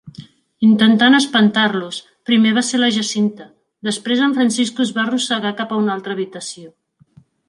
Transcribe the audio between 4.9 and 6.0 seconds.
va arrossegar cap a una